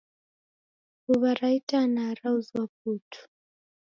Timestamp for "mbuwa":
1.01-1.31